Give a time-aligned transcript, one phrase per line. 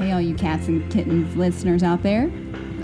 [0.00, 2.30] Hey, all you cats and kittens listeners out there.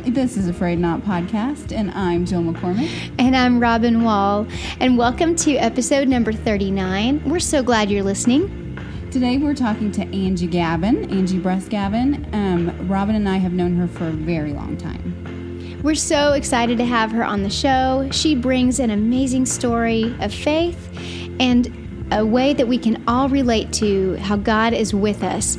[0.04, 2.90] This is A Frayed Knot Podcast, and I'm Jill McCormick.
[3.18, 4.46] And I'm Robin Wall.
[4.80, 7.22] And welcome to episode number 39.
[7.24, 8.78] We're so glad you're listening.
[9.10, 12.28] Today we're talking to Angi Gavin, Angi Bruss Gavin.
[12.34, 15.80] Um, Robin and I have known her for a very long time.
[15.82, 18.10] We're so excited to have her on the show.
[18.12, 20.90] She brings an amazing story of faith
[21.40, 25.56] and a way that we can all relate to how God is with us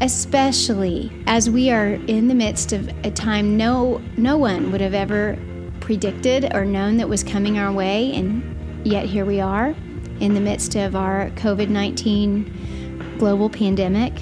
[0.00, 4.94] especially as we are in the midst of a time no no one would have
[4.94, 5.36] ever
[5.80, 9.74] predicted or known that was coming our way and yet here we are
[10.20, 14.12] in the midst of our COVID-19 global pandemic.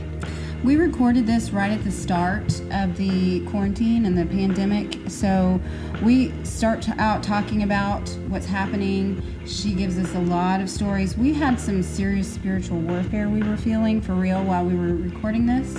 [0.65, 4.99] We recorded this right at the start of the quarantine and the pandemic.
[5.09, 5.61] So
[6.03, 9.23] we start out talking about what's happening.
[9.47, 11.17] She gives us a lot of stories.
[11.17, 15.47] We had some serious spiritual warfare we were feeling for real while we were recording
[15.47, 15.77] this.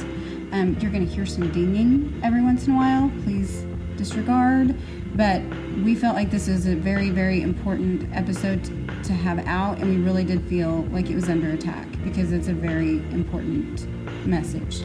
[0.53, 3.11] Um, you're going to hear some dinging every once in a while.
[3.23, 3.65] Please
[3.97, 4.75] disregard.
[5.15, 5.41] But
[5.83, 8.63] we felt like this was a very, very important episode
[9.03, 12.47] to have out, and we really did feel like it was under attack because it's
[12.47, 13.87] a very important
[14.25, 14.81] message.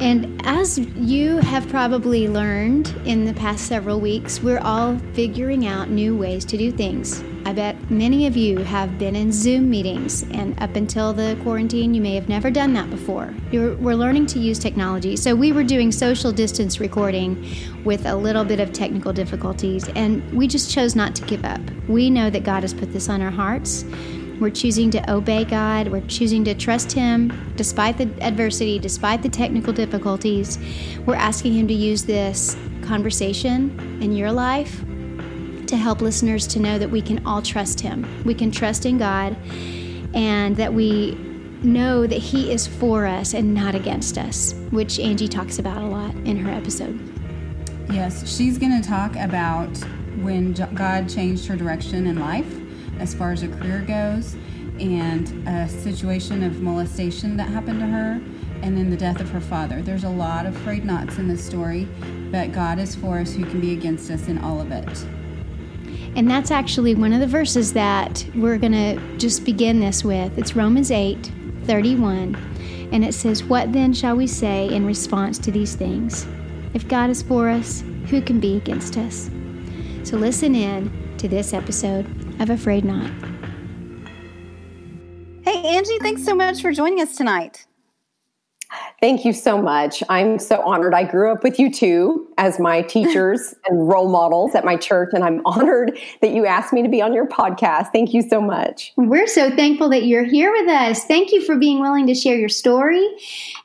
[0.00, 5.90] And as you have probably learned in the past several weeks, we're all figuring out
[5.90, 7.22] new ways to do things.
[7.50, 11.94] I bet many of you have been in Zoom meetings, and up until the quarantine,
[11.94, 13.34] you may have never done that before.
[13.50, 15.16] You're, we're learning to use technology.
[15.16, 17.44] So, we were doing social distance recording
[17.82, 21.60] with a little bit of technical difficulties, and we just chose not to give up.
[21.88, 23.84] We know that God has put this on our hearts.
[24.38, 25.88] We're choosing to obey God.
[25.88, 30.56] We're choosing to trust Him despite the adversity, despite the technical difficulties.
[31.04, 34.84] We're asking Him to use this conversation in your life
[35.70, 38.06] to help listeners to know that we can all trust Him.
[38.24, 39.36] We can trust in God
[40.14, 41.12] and that we
[41.62, 45.86] know that He is for us and not against us, which Angi talks about a
[45.86, 46.98] lot in her episode.
[47.90, 49.76] Yes, she's going to talk about
[50.22, 52.52] when God changed her direction in life
[52.98, 54.36] as far as her career goes,
[54.78, 58.20] and a situation of molestation that happened to her,
[58.62, 59.82] and then the death of her father.
[59.82, 61.88] There's a lot of frayed knots in this story,
[62.30, 65.06] but God is for us who can be against us in all of it.
[66.16, 70.36] And that's actually one of the verses that we're going to just begin this with.
[70.38, 71.30] It's Romans 8
[71.64, 72.34] 31.
[72.92, 76.26] And it says, What then shall we say in response to these things?
[76.74, 79.30] If God is for us, who can be against us?
[80.02, 82.06] So listen in to this episode
[82.40, 83.10] of A Frayed Knot.
[85.42, 87.66] Hey, Angi, thanks so much for joining us tonight.
[89.00, 90.02] Thank you so much.
[90.10, 90.92] I'm so honored.
[90.92, 95.10] I grew up with you too as my teachers and role models at my church,
[95.14, 97.92] and I'm honored that you asked me to be on your podcast.
[97.92, 98.92] Thank you so much.
[98.96, 101.04] We're so thankful that you're here with us.
[101.04, 103.06] Thank you for being willing to share your story.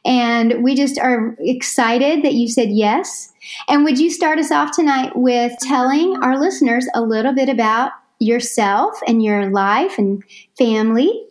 [0.05, 3.33] And we just are excited that you said yes.
[3.67, 7.91] And would you start us off tonight with telling our listeners a little bit about
[8.19, 10.23] yourself and your life and
[10.57, 11.25] family?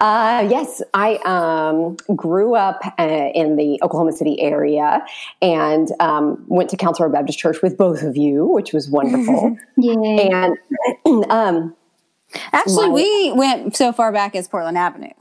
[0.00, 5.04] Uh, yes, I um, grew up uh, in the Oklahoma City area
[5.40, 9.56] and um, went to Council Road Baptist Church with both of you, which was wonderful.
[9.76, 10.52] yeah.
[11.06, 11.76] And um,
[12.52, 15.12] actually, my, we went so far back as Portland Avenue.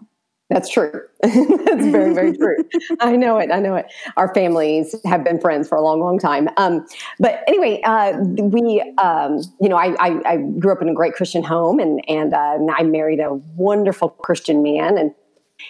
[0.50, 0.92] That's true.
[1.24, 2.58] That's very, very true.
[3.00, 3.50] I know it.
[3.52, 3.86] I know it.
[4.18, 6.50] Our families have been friends for a long, long time.
[6.58, 6.86] Um,
[7.20, 11.14] but anyway, uh, we, um, you know, I, I, I, grew up in a great
[11.14, 15.14] Christian home, and and uh, I married a wonderful Christian man, and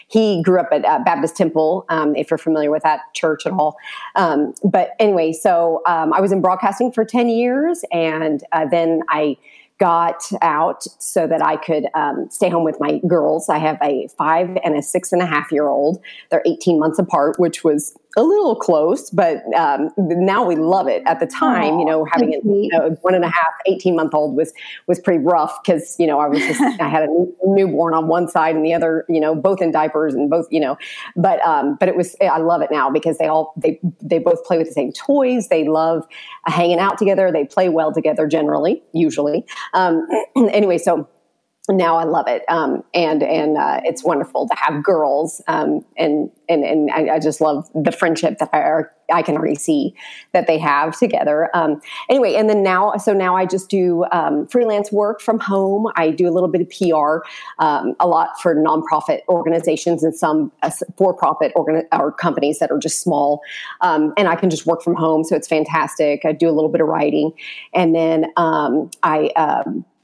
[0.07, 3.53] he grew up at uh, Baptist Temple, um, if you're familiar with that church at
[3.53, 3.77] all.
[4.15, 9.01] Um, but anyway, so um, I was in broadcasting for ten years, and uh, then
[9.09, 9.37] I
[9.83, 13.49] got out so that I could um, stay home with my girls.
[13.49, 16.01] I have a five and a six and a half year old.
[16.31, 21.01] They're 18 months apart, which was a little close, but um, now we love it.
[21.05, 24.35] At the time, you know, having a, a, one and a half, 18 month old
[24.35, 24.53] was
[24.87, 28.27] was pretty rough because you know I was just I had a newborn on one
[28.27, 30.77] side and the other, you know, both in diapers and both, you know,
[31.15, 34.43] but um, but it was I love it now because they all they they both
[34.45, 35.47] play with the same toys.
[35.47, 36.05] They love
[36.45, 37.31] hanging out together.
[37.31, 39.45] They play well together generally, usually.
[39.73, 41.07] Um, anyway, so
[41.69, 46.29] now I love it, um, and and uh, it's wonderful to have girls, um, and
[46.49, 48.81] and and I, I, just love the friendship that I
[49.13, 49.95] I can already see
[50.33, 51.49] that they have together.
[51.53, 55.89] Um, anyway, and then now, so now I just do um, freelance work from home.
[55.95, 57.25] I do a little bit of PR,
[57.63, 63.01] um, a lot for nonprofit organizations and some uh, for-profit or companies that are just
[63.01, 63.39] small,
[63.79, 66.25] um, and I can just work from home, so it's fantastic.
[66.25, 67.31] I do a little bit of writing,
[67.73, 69.31] and then I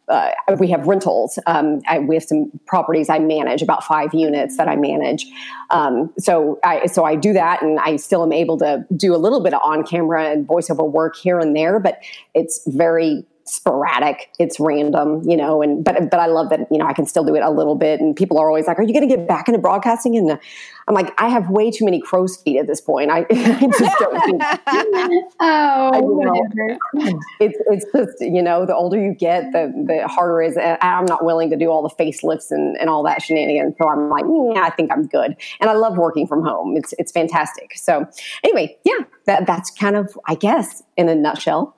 [0.10, 1.38] uh, we have rentals.
[1.46, 5.26] Um, I, we have some properties I manage, about five units that I manage.
[5.70, 9.18] Um, so I so I do that, and I still am able to do a
[9.18, 12.02] little bit of on camera and voiceover work here and there, but
[12.34, 16.86] it's very sporadic it's random you know and but but i love that you know
[16.86, 18.94] i can still do it a little bit and people are always like are you
[18.94, 20.16] going to get back into broadcasting?
[20.16, 20.40] And
[20.88, 23.10] i'm like i have way too many crow's feet at this point.
[23.10, 24.42] I, I just don't think
[25.40, 30.08] oh I, you know, it's it's just you know the older you get the the
[30.08, 33.76] harder is i'm not willing to do all the facelifts and, and all that shenanigans
[33.82, 35.36] so i'm like yeah i think i'm good.
[35.60, 36.78] And i love working from home.
[36.78, 37.76] It's it's fantastic.
[37.76, 38.06] So
[38.44, 41.76] anyway yeah that that's kind of i guess in a nutshell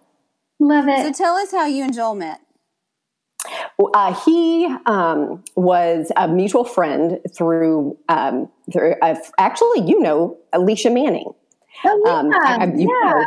[0.62, 1.04] Love it.
[1.04, 2.40] So tell us how you and Joel met.
[3.96, 10.92] Uh, he um, was a mutual friend through, um, through uh, actually, you know, Alicia
[10.92, 11.31] Manning.
[11.84, 12.12] Oh, yeah.
[12.12, 12.86] Um, I, I, yeah.
[12.86, 13.25] Know,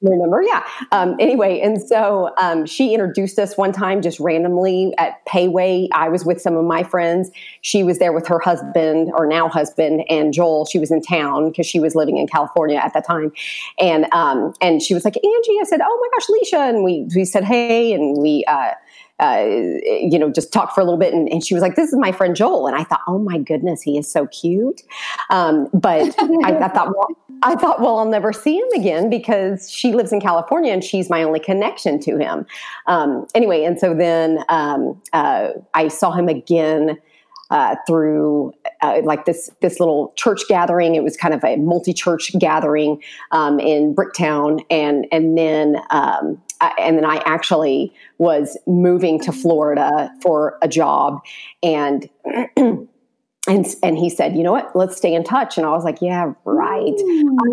[0.00, 0.42] remember?
[0.42, 0.64] Yeah.
[0.92, 5.88] Um, anyway and so um, she introduced us one time just randomly at Pei Wei.
[5.92, 7.30] I was with some of my friends.
[7.62, 10.66] She was there with her husband or now husband and joel.
[10.66, 13.32] She was in town because she was living in california at that time.
[13.78, 16.68] And um, and she was like angi i said oh my gosh leisha.
[16.68, 18.72] And we we said hey and we uh,
[19.20, 21.12] uh, you know, just talk for a little bit.
[21.12, 22.68] And, and, she was like, this is my friend Joel.
[22.68, 24.82] And I thought, oh my goodness, he is so cute.
[25.30, 27.08] Um, but I, I, thought, well,
[27.42, 31.10] I thought, well, I'll never see him again because she lives in California and she's
[31.10, 32.46] my only connection to him.
[32.86, 36.98] Um, anyway, and so then um, uh, I saw him again.
[37.50, 40.96] Uh, through uh, like this this little church gathering.
[40.96, 46.38] It was kind of a multi church gathering um, in Bricktown, and and then um,
[46.60, 51.20] and then I actually was moving to Florida for a job,
[51.62, 52.08] and
[53.48, 54.74] and and he said, "You know what?
[54.76, 56.94] Let's stay in touch." And I was like, "Yeah, right.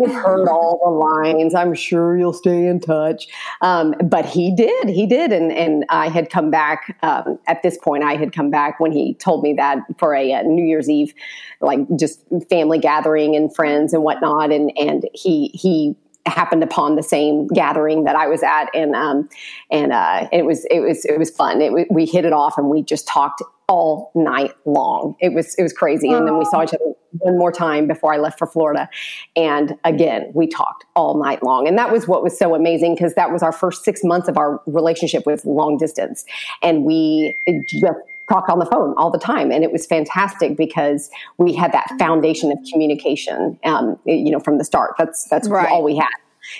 [0.04, 1.54] I've heard all the lines.
[1.54, 3.26] I'm sure you'll stay in touch."
[3.62, 4.88] Um, but he did.
[4.88, 6.96] He did, and and I had come back.
[7.02, 10.32] Um, at this point, I had come back when he told me that for a,
[10.32, 11.14] a New Year's Eve,
[11.60, 14.52] like just family gathering and friends and whatnot.
[14.52, 19.28] And and he he happened upon the same gathering that I was at, and um,
[19.70, 21.60] and uh, it was it was it was fun.
[21.60, 25.16] It, we hit it off, and we just talked all night long.
[25.20, 28.12] It was it was crazy, and then we saw each other one more time before
[28.12, 28.88] I left for Florida,
[29.34, 33.14] and again we talked all night long, and that was what was so amazing because
[33.14, 36.24] that was our first six months of our relationship with long distance,
[36.62, 37.36] and we
[37.68, 39.50] just talked on the phone all the time.
[39.50, 44.58] And it was fantastic because we had that foundation of communication um, you know from
[44.58, 44.94] the start.
[44.98, 45.68] That's that's right.
[45.68, 46.10] all we had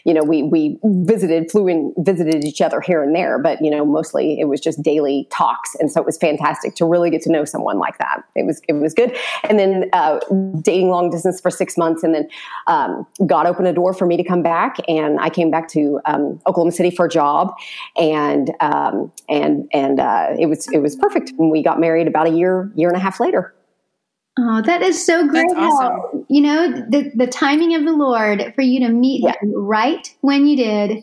[0.04, 3.70] you know, we we visited, flew in, visited each other here and there, but you
[3.70, 7.22] know, mostly it was just daily talks, and so it was fantastic to really get
[7.22, 8.22] to know someone like that.
[8.34, 10.20] It was it was good, and then uh,
[10.62, 12.28] dating long distance for six months, and then
[12.66, 16.00] um, God opened a door for me to come back, and I came back to
[16.04, 17.54] um, Oklahoma City for a job,
[17.96, 21.32] and um, and and uh, it was it was perfect.
[21.38, 23.55] And we got married about a year year and a half later.
[24.38, 25.46] Oh, that is so great.
[25.56, 26.26] Awesome.
[26.28, 29.32] you know, the, the timing of the Lord for you to meet yeah.
[29.40, 31.02] him right when you did,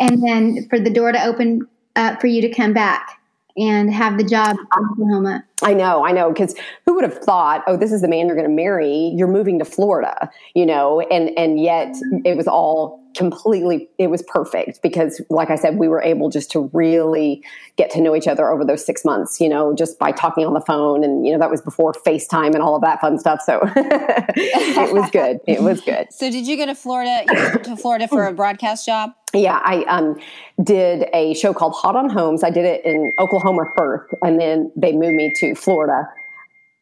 [0.00, 3.20] and then for the door to open up for you to come back
[3.58, 5.44] and have the job in Oklahoma.
[5.62, 6.54] I know, I know, because
[6.86, 9.12] who would have thought, oh, this is the man you're going to marry?
[9.14, 12.18] You're moving to Florida, you know, and and yet mm-hmm.
[12.24, 16.50] it was all completely it was perfect because like i said we were able just
[16.50, 17.42] to really
[17.76, 20.54] get to know each other over those six months you know just by talking on
[20.54, 23.40] the phone and you know that was before facetime and all of that fun stuff.
[23.42, 25.40] So it was good.
[25.46, 26.12] It was good.
[26.12, 27.24] So did you go to florida
[27.64, 29.10] to florida for a broadcast job?
[29.34, 30.18] Yeah i um,
[30.62, 32.44] did a show called hot on homes.
[32.44, 36.08] I did it in oklahoma first and then they moved me to florida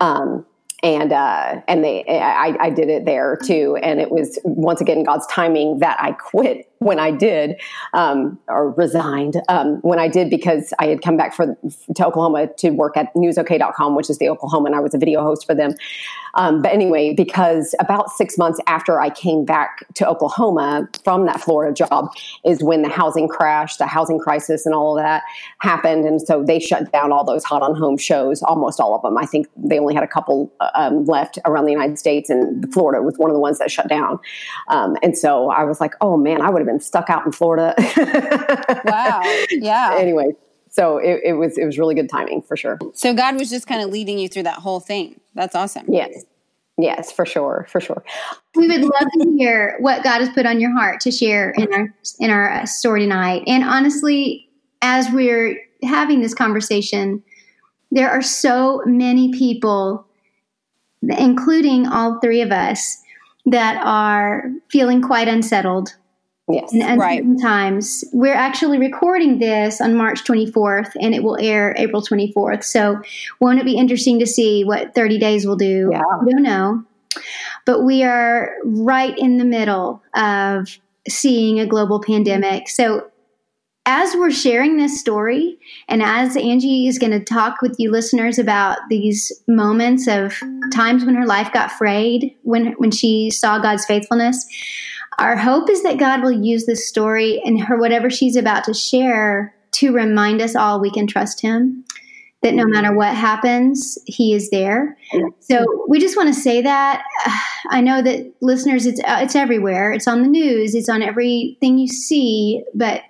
[0.00, 0.46] um,
[0.82, 3.78] and uh, and they I, I did it there too.
[3.82, 7.60] And it was once again god's timing that i quit when I did,
[7.92, 11.54] um, or resigned um, when I did because I had come back for,
[11.94, 15.22] to Oklahoma to work at newsok.com, which is the Oklahoma, and I was a video
[15.22, 15.74] host for them.
[16.34, 21.40] Um, but anyway, because about six months after I came back to Oklahoma from that
[21.40, 22.08] Florida job
[22.46, 25.22] is when the housing crash, the housing crisis, and all of that
[25.58, 26.06] happened.
[26.06, 29.18] And so they shut down all those hot on home shows, almost all of them.
[29.18, 33.02] I think they only had a couple um, left around the United States, and Florida
[33.02, 34.18] was one of the ones that shut down.
[34.68, 37.32] Um, and so I was like, oh man, I would have been stuck out in
[37.32, 37.74] Florida.
[38.84, 39.20] wow.
[39.50, 39.96] Yeah.
[39.98, 40.32] anyway,
[40.70, 42.78] so it, it, was it was really good timing for sure.
[42.94, 45.20] So God was just kind of leading you through that whole thing.
[45.34, 45.86] That's awesome.
[45.88, 46.24] Yes.
[46.78, 48.02] Yes, for sure, for sure.
[48.54, 51.70] We would love to hear what God has put on your heart to share in
[51.74, 53.42] our in our uh, story tonight.
[53.46, 54.48] And honestly,
[54.80, 57.22] as we're having this conversation,
[57.90, 60.06] there are so many people,
[61.02, 62.96] including all three of us,
[63.46, 65.94] that are feeling quite unsettled
[66.54, 66.72] Yes.
[66.72, 68.04] in uncertain times.
[68.12, 72.64] We're actually recording this on March 24th and it will air April 24th.
[72.64, 73.00] So,
[73.40, 75.90] won't it be interesting to see what 30 days will do?
[75.92, 76.02] Yeah.
[76.24, 76.84] We don't know.
[77.66, 80.78] But we are right in the middle of
[81.08, 82.68] seeing a global pandemic.
[82.68, 83.10] So,
[83.86, 88.38] as we're sharing this story, and as Angi is going to talk with you listeners
[88.38, 90.40] about these moments of
[90.72, 94.46] times when her life got frayed, when when she saw God's faithfulness,
[95.20, 98.74] our hope is that God will use this story and her whatever she's about to
[98.74, 101.84] share to remind us all we can trust Him.
[102.42, 104.96] That no matter what happens, He is there.
[105.40, 107.02] So we just want to say that.
[107.70, 109.92] I know that listeners, it's uh, it's everywhere.
[109.92, 110.74] It's on the news.
[110.74, 112.64] It's on everything you see.
[112.74, 113.02] But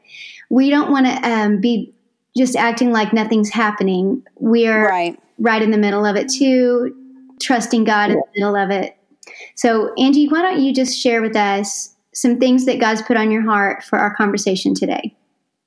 [0.51, 1.95] we don't want to um, be
[2.37, 4.23] just acting like nothing's happening.
[4.41, 5.19] We are Right.
[5.39, 6.93] right in the middle of it too,
[7.41, 8.97] trusting God in the middle of it.
[9.55, 13.31] So, Angi, why don't you just share with us some things that God's put on
[13.31, 15.15] your heart for our conversation today?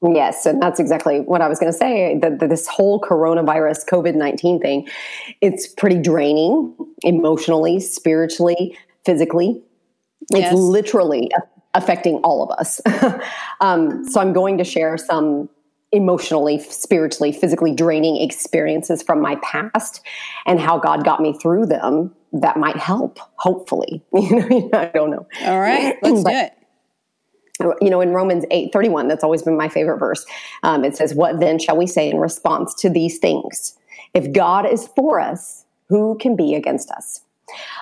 [0.05, 2.19] Yes, and that's exactly what I was going to say.
[2.19, 4.87] That this whole coronavirus COVID nineteen thing,
[5.39, 9.61] it's pretty draining emotionally, spiritually, physically.
[10.29, 10.51] Yes.
[10.51, 11.31] It's literally
[11.73, 12.81] affecting all of us.
[13.61, 15.49] um, so I'm going to share some
[15.93, 20.01] emotionally, spiritually, physically draining experiences from my past
[20.45, 22.13] and how God got me through them.
[22.33, 24.03] That might help, hopefully.
[24.13, 25.95] You know, I don't know All right.
[26.01, 26.53] Let's do it.
[27.81, 30.25] you know in romans 8 31 that's always been my favorite verse
[30.63, 33.77] um, it says what then shall we say in response to these things
[34.15, 37.21] if god is for us who can be against us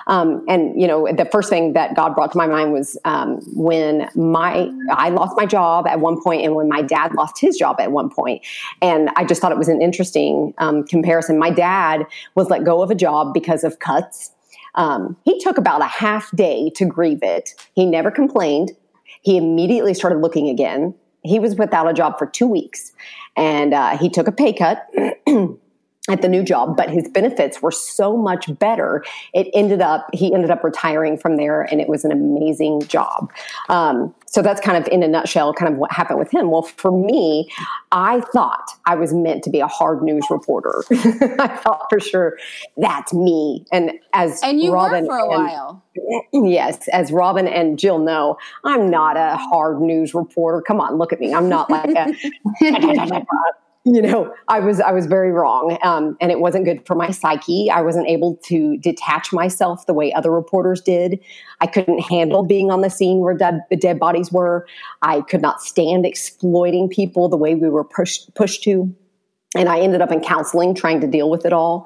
[0.06, 3.40] um, and you know the first thing that god brought to my mind was um,
[3.54, 7.56] when my i lost my job at one point and when my dad lost his
[7.56, 8.44] job at one point.
[8.80, 11.38] And i just thought it was an interesting um, comparison.
[11.38, 14.30] My dad was let go of a job because of cuts.
[14.74, 17.50] Um, he took about a half day to grieve it.
[17.74, 18.72] He never complained.
[19.22, 20.94] He immediately started looking again.
[21.22, 22.92] He was without a job for two weeks.
[23.36, 24.88] And uh, he took a pay cut
[26.10, 29.04] at the new job, but his benefits were so much better.
[29.34, 33.32] It ended up, he ended up retiring from there and it was an amazing job.
[33.68, 36.50] Um, so that's kind of in a nutshell, kind of what happened with him.
[36.50, 37.48] Well, for me,
[37.92, 40.82] I thought I was meant to be a hard news reporter.
[40.90, 42.36] I thought for sure
[42.78, 43.64] that's me.
[43.70, 45.84] And as And you Robin were for a and- while.
[46.32, 50.62] Yes, as Robin and Jill know, I'm not a hard news reporter.
[50.62, 51.32] Come on, look at me.
[51.34, 52.12] I'm not like a,
[53.84, 57.10] you know, I was I was very wrong, um, and it wasn't good for my
[57.10, 57.68] psyche.
[57.68, 61.18] I wasn't able to detach myself the way other reporters did.
[61.60, 64.66] I couldn't handle being on the scene where dead, the dead bodies were.
[65.02, 68.94] I could not stand exploiting people the way we were pushed pushed to
[69.54, 71.84] and I ended up in counseling trying to deal with it all.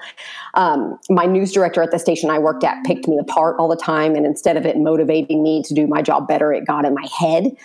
[0.55, 3.77] Um, my news director at the station I worked at picked me apart all the
[3.77, 6.95] time, and instead of it motivating me to do my job better, it got in
[6.95, 7.57] my head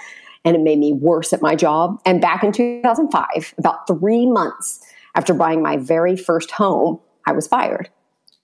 [0.43, 1.99] and it made me worse at my job.
[2.05, 4.83] And back in 2005, about three months
[5.15, 7.89] after buying my very first home, I was fired.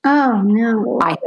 [0.03, 0.99] Oh, no.
[1.01, 1.17] I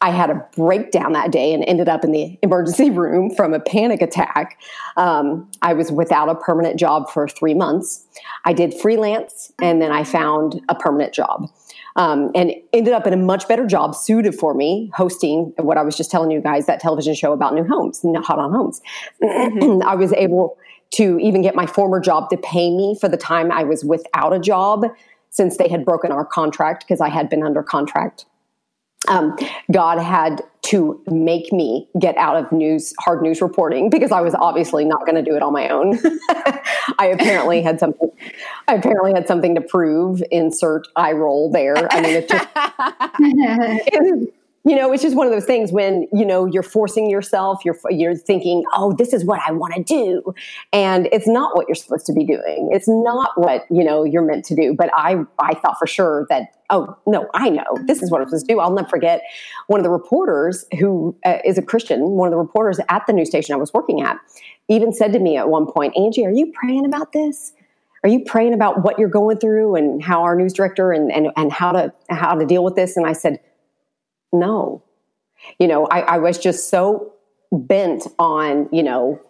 [0.00, 3.60] I had a breakdown that day and ended up in the emergency room from a
[3.60, 4.60] panic attack.
[4.96, 8.06] Um, I was without a permanent job for three months.
[8.44, 11.50] I did freelance and then I found a permanent job.
[11.98, 15.82] Um, and ended up in a much better job suited for me, hosting what I
[15.82, 18.80] was just telling you guys that television show about new homes, hot on homes.
[19.84, 20.56] I was able
[20.92, 24.32] to even get my former job to pay me for the time I was without
[24.32, 24.86] a job
[25.30, 28.26] since they had broken our contract because I had been under contract
[29.06, 29.36] um,
[29.70, 34.34] God had to make me get out of news, hard news reporting because I was
[34.34, 35.98] obviously not going to do it on my own.
[36.98, 38.10] I apparently had something.
[38.66, 40.22] I apparently had something to prove.
[40.30, 41.90] Insert eye roll there.
[41.92, 42.48] I mean, it's just
[43.20, 44.34] it-
[44.64, 47.64] you know, it's just one of those things when you know you're forcing yourself.
[47.64, 50.34] You're you're thinking, oh, this is what I want to do,
[50.72, 52.68] and it's not what you're supposed to be doing.
[52.72, 54.74] It's not what you know you're meant to do.
[54.74, 58.28] But I I thought for sure that oh no, I know this is what I'm
[58.28, 58.60] supposed to do.
[58.60, 59.22] I'll never forget
[59.68, 62.00] one of the reporters who uh, is a Christian.
[62.00, 64.18] One of the reporters at the news station I was working at
[64.68, 67.52] even said to me at one point, Angi, are you praying about this?
[68.04, 71.28] Are you praying about what you're going through and how our news director and and,
[71.36, 72.96] and how to how to deal with this?
[72.96, 73.40] And I said
[74.32, 74.82] no.
[75.58, 77.12] You know I, I, was just so
[77.52, 79.20] bent on you know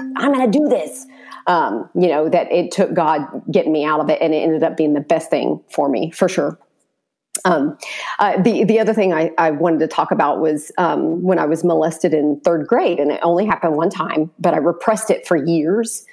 [0.00, 1.06] i'm gonna do this.
[1.46, 4.62] Um, you know that it took god getting me out of it and it ended
[4.62, 6.58] up being the best thing for me for sure.
[7.44, 7.78] Um,
[8.18, 11.46] uh, the the other thing I, I, wanted to talk about was um, when I
[11.46, 15.26] was molested in third grade, and it only happened one time, but I repressed it
[15.26, 16.04] for years.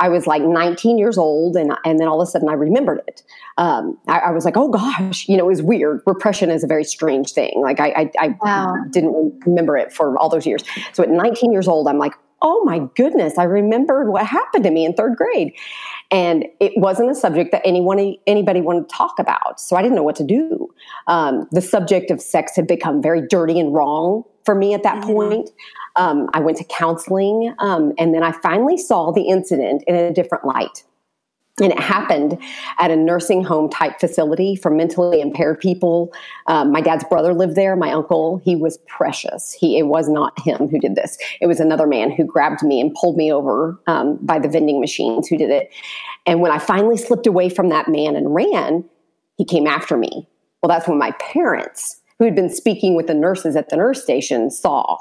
[0.00, 3.02] I was like 19 years old, and and then all of a sudden I remembered
[3.06, 3.22] it.
[3.58, 6.00] Um, I, I, was like, oh gosh, you know, it was weird.
[6.06, 7.60] Repression is a very strange thing.
[7.60, 8.74] Like I, I, I wow.
[8.90, 10.64] didn't remember it for all those years.
[10.94, 14.70] So at 19 years old, I'm like, oh my goodness, I remembered what happened to
[14.70, 15.52] me in third grade.
[16.10, 19.60] And it wasn't a subject that anyone, anybody wanted to talk about.
[19.60, 20.72] So I didn't know what to do.
[21.06, 25.02] Um, the subject of sex had become very dirty and wrong for me at that
[25.02, 25.12] mm-hmm.
[25.12, 25.50] point.
[25.96, 30.12] Um, I went to counseling, um, and then I finally saw the incident in a
[30.12, 30.84] different light.
[31.60, 32.38] And it happened
[32.78, 36.12] at a nursing home type facility for mentally impaired people.
[36.46, 37.76] Um, my dad's brother lived there.
[37.76, 39.52] My uncle, he was precious.
[39.52, 41.18] He it was not him who did this.
[41.40, 44.80] It was another man who grabbed me and pulled me over um, by the vending
[44.80, 45.70] machines who did it.
[46.24, 48.84] And when I finally slipped away from that man and ran,
[49.36, 50.28] he came after me.
[50.62, 54.00] Well, that's when my parents, who had been speaking with the nurses at the nurse
[54.00, 54.98] station, saw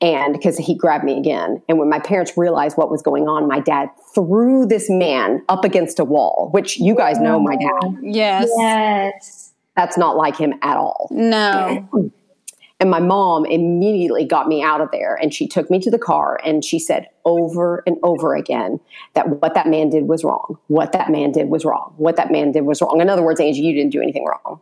[0.00, 1.62] and because he grabbed me again.
[1.68, 5.64] And when my parents realized what was going on, my dad threw this man up
[5.64, 7.96] against a wall, which you guys know my dad.
[8.02, 8.48] Yes.
[8.58, 9.52] Yes.
[9.74, 11.08] That's not like him at all.
[11.10, 12.12] No.
[12.78, 15.98] And my mom immediately got me out of there and she took me to the
[15.98, 18.80] car and she said over and over again
[19.14, 20.58] that what that man did was wrong.
[20.66, 21.94] What that man did was wrong.
[21.96, 23.00] What that man did was wrong.
[23.00, 24.60] In other words, Angi, you didn't do anything wrong.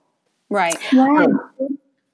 [0.49, 0.77] Right.
[0.93, 1.27] Right.
[1.27, 1.41] Um,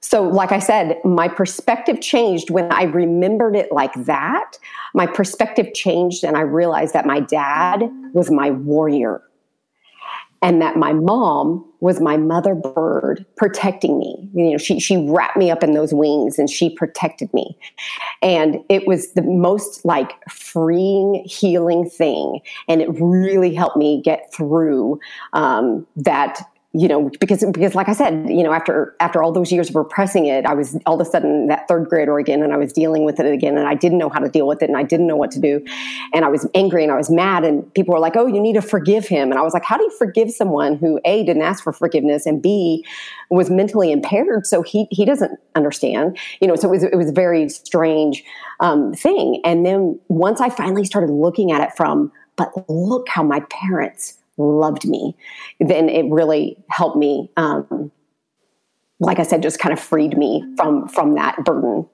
[0.00, 4.58] so, like I said, my perspective changed when I remembered it like that.
[4.94, 9.22] My perspective changed, and I realized that my dad was my warrior
[10.42, 14.28] and that my mom was my mother bird protecting me.
[14.34, 17.56] You know, she, she wrapped me up in those wings and she protected me.
[18.22, 22.40] And it was the most like freeing, healing thing.
[22.68, 24.98] And it really helped me get through
[25.34, 26.40] um, that
[26.72, 29.74] you know because because like i said you know after after all those years of
[29.74, 32.72] repressing it i was all of a sudden that third grader again and i was
[32.72, 34.82] dealing with it again and i didn't know how to deal with it and i
[34.82, 35.64] didn't know what to do.
[36.14, 38.52] And i was angry and i was mad and people were like oh you need
[38.52, 39.30] to forgive him.
[39.30, 42.24] And i was like how do you forgive someone who a didn't ask for forgiveness
[42.24, 42.84] and b
[43.30, 46.18] was mentally impaired so he he doesn't understand?
[46.40, 48.22] You know so it was it was a very strange
[48.60, 49.40] um, thing.
[49.44, 54.19] And then once i finally started looking at it from but look how my parents
[54.40, 55.16] loved me,
[55.60, 57.30] then it really helped me.
[57.36, 57.92] Um,
[58.98, 61.88] like I said, just kind of freed me from from that burden.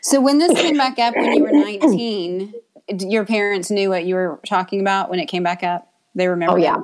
[0.00, 2.54] So when this came back up when you were 19,
[3.00, 5.92] your parents knew what you were talking about when it came back up.
[6.14, 6.54] They remember.
[6.54, 6.76] Oh yeah.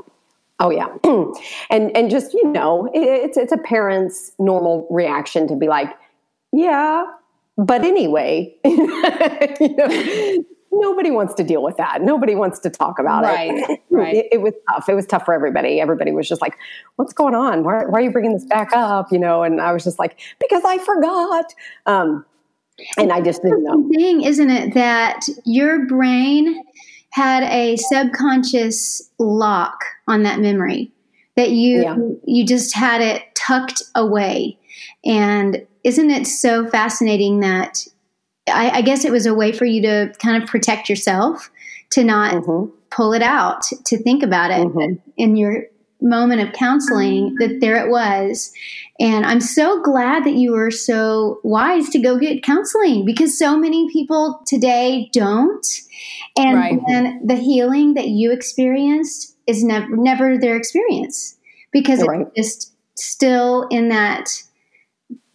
[0.59, 0.89] Oh yeah.
[1.71, 5.97] and and just you know, it's it's a parent's normal reaction to be like,
[6.53, 7.05] yeah,
[7.57, 12.03] but anyway, you know, nobody wants to deal with that.
[12.03, 13.81] Nobody wants to talk about right, it.
[13.91, 14.15] Right.
[14.15, 14.89] It, it was tough.
[14.89, 15.81] It was tough for everybody.
[15.81, 16.57] Everybody was just like,
[16.97, 17.65] what's going on?
[17.65, 19.11] Why, why, are you bringing this back up?
[19.11, 21.53] You know, and I was just like, because I forgot.
[21.87, 22.25] Um,
[22.97, 23.89] and I just didn't know.
[23.95, 26.63] Thing, isn't it, that your brain
[27.11, 30.93] had a subconscious lock on that memory
[31.37, 31.97] that you yeah.
[32.25, 34.59] you just had it tucked away.
[35.05, 37.87] And isn't it so fascinating that
[38.53, 41.51] I, I, guess it was a way for you to kind of protect yourself,
[41.91, 42.71] to not mm-hmm.
[42.91, 44.95] pull it out, to think about it mm-hmm.
[45.17, 45.65] in your
[46.03, 48.53] moment of counseling that there it was.
[48.99, 53.57] And I'm so glad that you were so wise to go get counseling because so
[53.57, 55.67] many people today don't.
[56.37, 56.81] And right.
[56.89, 61.37] then the healing that you experienced is never never their experience
[61.73, 62.27] because right.
[62.35, 64.29] it's just still in that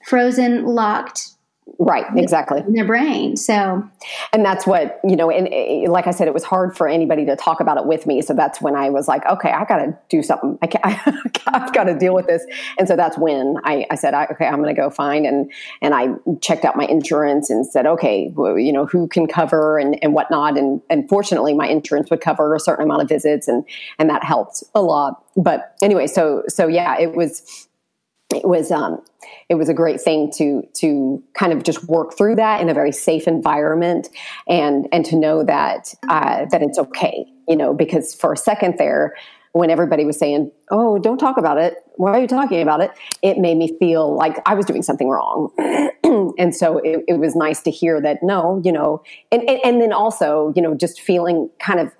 [0.05, 1.31] frozen, locked
[1.77, 2.61] Right, exactly.
[2.61, 3.35] In their brain.
[3.35, 3.87] So,
[4.31, 7.25] and that's what, you know, and it, like I said, it was hard for anybody
[7.25, 8.21] to talk about it with me.
[8.21, 10.57] So that's when I was like, okay, I got to do something.
[10.61, 12.45] I have got to deal with this.
[12.77, 15.51] And so that's when I, I said, I, okay, I'm going to go find and,
[15.81, 16.09] and I
[16.41, 20.13] checked out my insurance and said, okay, well, you know, who can cover and, and
[20.13, 20.57] whatnot.
[20.57, 23.65] And, and fortunately my insurance would cover a certain amount of visits and,
[23.99, 25.23] and that helped a lot.
[25.35, 27.67] But anyway, so, so yeah, it was,
[28.35, 29.01] it was um,
[29.49, 32.73] it was a great thing to to kind of just work through that in a
[32.73, 34.09] very safe environment
[34.47, 38.77] and and to know that uh, that it's okay you know because for a second
[38.77, 39.15] there
[39.53, 41.75] when everybody was saying oh don't talk about it.
[41.95, 42.91] Why are you talking about it?
[43.21, 45.51] it made me feel like i was doing something wrong.
[46.37, 49.81] And so it, it, was nice to hear that no you know and, and and
[49.81, 51.91] then also you know just feeling kind of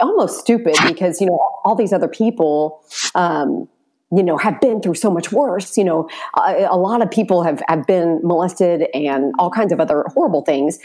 [0.00, 2.82] almost stupid because you know all these other people
[3.14, 3.68] um,
[4.14, 5.76] you know, have been through so much worse.
[5.76, 9.80] You know, a, a, lot of people have, have been molested and all kinds of
[9.80, 10.78] other horrible things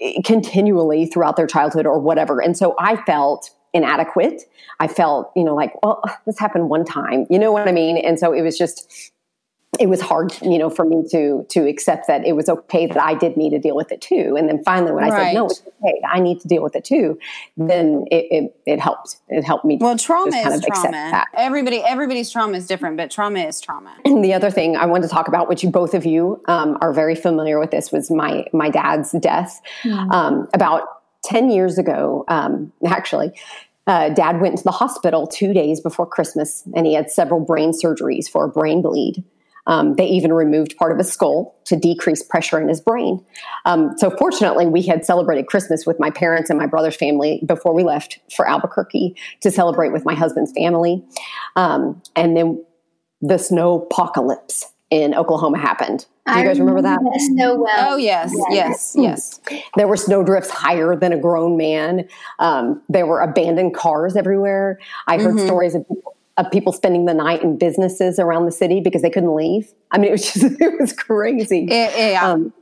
[0.00, 2.40] eh, continually throughout their childhood or whatever.
[2.40, 4.42] And so I felt inadequate.
[4.80, 7.26] I felt, you know, like, well, this happened one time.
[7.30, 7.98] You know what I mean?
[7.98, 9.12] And so it was just,
[9.78, 13.00] it was hard, you know, for me to to accept that it was okay that
[13.00, 14.34] I did need to deal with it too.
[14.38, 15.26] And then finally, when I Right.
[15.26, 17.18] said no, it's okay, I need to deal with it too,
[17.56, 19.18] then it it, it helped.
[19.28, 19.76] It helped me.
[19.78, 20.90] Well, trauma kind is of trauma.
[20.90, 21.26] that.
[21.36, 23.94] Everybody, everybody's trauma is different, but trauma is trauma.
[24.06, 26.78] And the other thing I wanted to talk about, which you, both of you um,
[26.80, 29.60] are very familiar with, this was my my dad's death
[30.10, 30.84] um, about
[31.24, 32.24] ten years ago.
[32.28, 33.32] Um, actually,
[33.86, 37.72] uh, Dad went to the hospital two days before Christmas, and he had several brain
[37.72, 39.22] surgeries for a brain bleed.
[39.68, 43.24] Um, they even removed part of his skull to decrease pressure in his brain.
[43.64, 47.72] Um, so, fortunately, we had celebrated Christmas with my parents and my brother's family before
[47.72, 51.04] we left for Albuquerque to celebrate with my husband's family.
[51.54, 52.64] Um, and then
[53.20, 56.06] the snow apocalypse in Oklahoma happened.
[56.26, 57.00] Do you guys remember that?
[57.38, 57.92] so well.
[57.92, 59.40] Oh yes, yes, yes.
[59.76, 62.06] There were snowdrifts higher than a grown man.
[62.38, 64.78] Um, there were abandoned cars everywhere.
[65.06, 68.80] I heard stories of people, of people spending the night in businesses around the city
[68.80, 69.72] because they couldn't leave.
[69.90, 71.66] I mean, it was just it was crazy.
[71.68, 72.24] Yeah.
[72.24, 72.52] Um,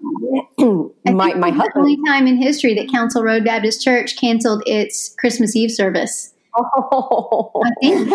[1.05, 5.15] my my it's the only time in history that Council Road Baptist Church canceled its
[5.19, 6.33] Christmas Eve service.
[6.59, 8.11] I think,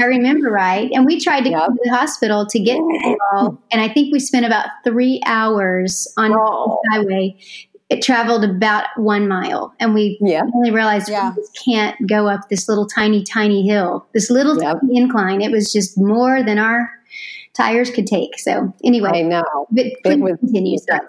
[0.00, 0.90] I remember right.
[0.92, 1.60] And we tried to Yep.
[1.60, 2.78] go to the hospital to get
[3.30, 6.80] hall, and I think we spent about three hours on Oh.
[6.82, 7.36] the highway.
[7.90, 10.42] It traveled about one mile, and we Yeah.
[10.54, 11.30] only realized Yeah.
[11.34, 14.80] we just can't go up this little tiny, tiny hill, this little Yep.
[14.82, 15.40] tiny incline.
[15.40, 16.90] It was just more than our
[17.54, 18.38] tires could take.
[18.38, 19.42] So anyway I know.
[19.70, 20.76] but please was- continue.
[20.78, 21.00] Sorry.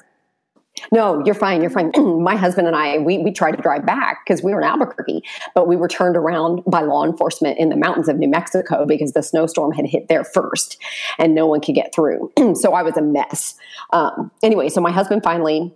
[0.94, 1.60] No, you're fine.
[1.62, 1.92] You're fine.
[2.24, 5.22] My husband and I, we, we tried to drive back because we were in Albuquerque,
[5.54, 9.12] but we were turned around by law enforcement in the mountains of New Mexico because
[9.12, 10.78] the snowstorm had hit there first
[11.18, 12.32] and no one could get through.
[12.56, 13.56] so I was a mess.
[13.92, 15.74] Um, anyway, so my husband finally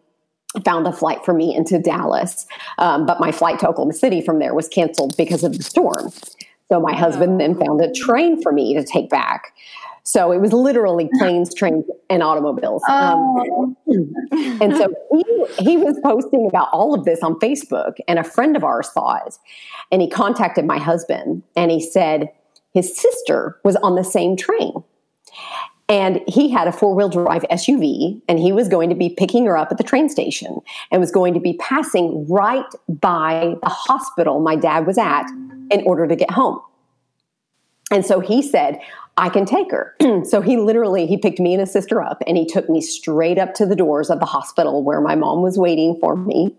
[0.63, 2.45] found a flight for me into Dallas,
[2.77, 6.11] um, but my flight to Oklahoma City from there was canceled because of the storm.
[6.69, 9.53] So my husband then found a train for me to take back.
[10.03, 12.83] So it was literally planes, trains, and automobiles.
[12.89, 18.23] Um, and so he, he was posting about all of this on Facebook, and a
[18.23, 19.37] friend of ours saw it.
[19.91, 22.29] And he contacted my husband and he said
[22.73, 24.73] his sister was on the same train.
[25.93, 29.45] And he had a four wheel drive SUV, and he was going to be picking
[29.45, 33.69] her up at the train station and was going to be passing right by the
[33.69, 35.29] hospital my dad was at
[35.69, 36.60] in order to get home.
[37.91, 38.79] And so he said,
[39.17, 39.95] I can take her.
[40.23, 43.38] so he literally he picked me and his sister up and he took me straight
[43.38, 46.56] up to the doors of the hospital where my mom was waiting for me.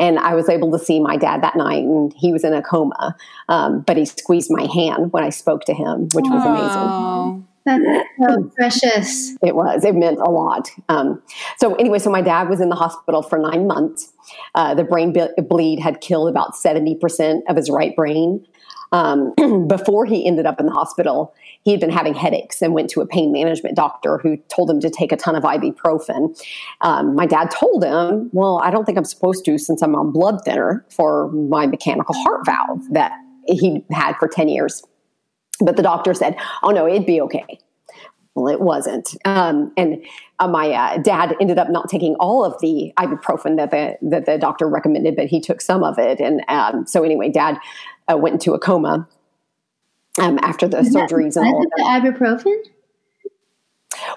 [0.00, 2.62] And I was able to see my dad that night and he was in a
[2.62, 3.14] coma.
[3.48, 7.46] Um, but he squeezed my hand when I spoke to him, which was amazing.
[7.64, 7.84] That's
[8.28, 9.36] so precious.
[9.42, 9.84] It was.
[9.84, 10.70] It meant a lot.
[10.88, 11.22] Um,
[11.58, 14.12] so anyway, so my dad was in the hospital for nine months.
[14.54, 18.46] Uh, the brain ble- bleed had killed about seventy percent of his right brain.
[18.92, 19.32] Um,
[19.68, 23.00] before he ended up in the hospital, he had been having headaches and went to
[23.00, 26.38] a pain management doctor who told him to take a ton of ibuprofen.
[26.82, 30.12] Um, my dad told him, "Well, I don't think I'm supposed to since I'm on
[30.12, 33.12] blood thinner for my mechanical heart valve that
[33.46, 34.82] he had for ten years."
[35.64, 37.60] But the doctor said, "Oh no, it'd be okay."
[38.34, 39.14] Well, it wasn't.
[39.26, 40.02] Um, and
[40.38, 44.26] uh, my uh, dad ended up not taking all of the ibuprofen that the that
[44.26, 46.18] the doctor recommended, but he took some of it.
[46.18, 47.58] And um, so anyway, dad
[48.10, 49.06] uh, went into a coma
[50.18, 52.56] um, after the surgeries and all of the ibuprofen?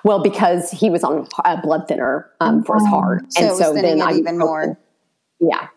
[0.03, 3.49] Well, because he was on a blood thinner um, for his heart, And So it
[3.51, 4.77] was thinning it even more.
[5.39, 5.67] Yeah, yeah.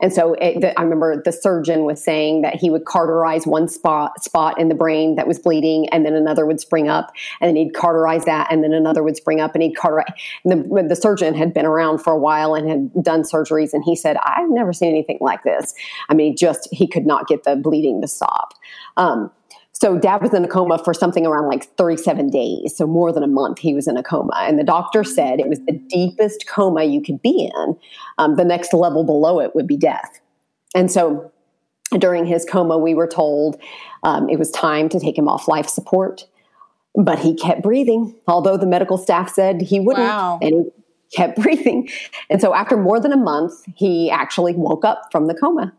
[0.00, 3.68] And so it, the, I remember the surgeon was saying that he would cauterize one
[3.68, 7.48] spot spot in the brain that was bleeding, and then another would spring up, and
[7.48, 10.12] then he'd cauterize that, and then another would spring up, and he'd cauterize.
[10.44, 13.82] And the, the surgeon had been around for a while and had done surgeries, and
[13.84, 15.74] he said, "I've never seen anything like this."
[16.08, 18.54] I mean, just he could not get the bleeding to stop.
[18.96, 19.30] Um,
[19.84, 22.74] so dad was in a coma for something around like 37 days.
[22.74, 24.32] So more than a month he was in a coma.
[24.38, 27.76] And the doctor said it was the deepest coma you could be in.
[28.16, 30.20] Um, the next level below it would be death.
[30.74, 31.30] And so
[31.98, 33.60] during his coma, we were told
[34.04, 36.26] um, it was time to take him off life support.
[36.94, 40.06] But he kept breathing, although the medical staff said he wouldn't.
[40.06, 40.38] Wow.
[40.40, 40.64] And
[41.10, 41.90] he kept breathing.
[42.30, 45.74] And so after more than a month, he actually woke up from the coma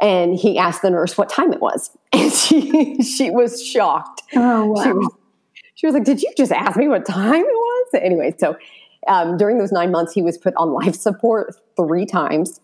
[0.00, 1.90] and he asked the nurse what time it was.
[2.12, 4.22] And she she was shocked.
[4.34, 4.82] Oh, wow.
[4.82, 5.14] she was
[5.74, 7.88] she was like did you just ask me what time it was?
[7.94, 8.56] Anyway so
[9.08, 12.60] um, during those nine months he was put on life support three times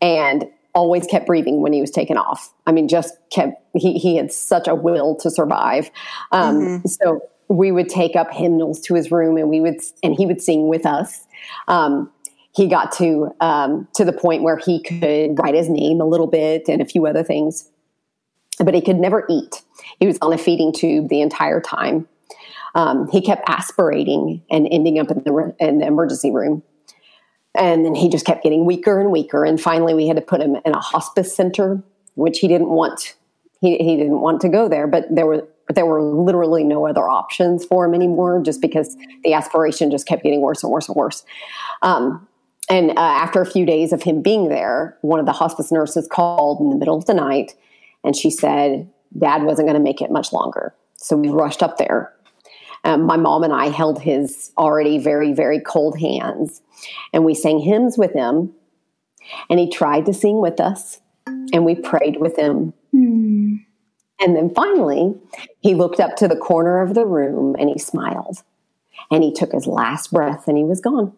[0.00, 2.54] and always kept breathing when he was taken off.
[2.66, 5.90] I mean just kept he, he had such a will to survive.
[6.30, 10.26] Um, so we would take up hymnals to his room and we would and he
[10.26, 11.26] would sing with us.
[11.68, 12.10] Um,
[12.54, 16.26] he got to um, to the point where he could write his name a little
[16.26, 17.68] bit and a few other things,
[18.58, 19.62] but he could never eat.
[19.98, 22.06] He was on a feeding tube the entire time.
[22.74, 26.62] Um, he kept aspirating and ending up in the, in the emergency room.
[27.54, 29.44] And then he just kept getting weaker and weaker.
[29.44, 31.82] And finally, we had to put him in a hospice center,
[32.14, 33.14] which he didn't want.
[33.60, 37.08] He, he didn't want to go there, but there were there were literally no other
[37.08, 40.96] options for him anymore, just because the aspiration just kept getting worse and worse and
[40.96, 41.24] worse.
[41.82, 42.26] Um,
[42.72, 46.08] and uh, after a few days of him being there, one of the hospice nurses
[46.10, 47.54] called in the middle of the night,
[48.02, 50.74] and she said Dad wasn't going to make it much longer.
[50.96, 52.14] So we rushed up there.
[52.84, 56.62] Um, my mom and I held his already very, very cold hands
[57.12, 58.52] and we sang hymns with him.
[59.50, 62.72] And he tried to sing with us, and we prayed with him.
[62.92, 63.64] Mm.
[64.18, 65.14] And then finally,
[65.60, 68.42] he looked up to the corner of the room and he smiled.
[69.12, 71.12] And he took his last breath and he was gone.